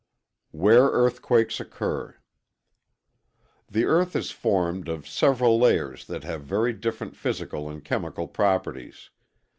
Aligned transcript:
Where 0.49 0.85
Earthquakes 0.85 1.59
Occur 1.59 2.17
The 3.69 3.85
Earth 3.85 4.15
is 4.15 4.31
formed 4.31 4.89
of 4.89 5.07
several 5.07 5.59
layers 5.59 6.05
that 6.05 6.23
have 6.23 6.41
very 6.41 6.73
different 6.73 7.15
physical 7.15 7.69
and 7.69 7.85
chemical 7.85 8.27
properties. 8.27 9.11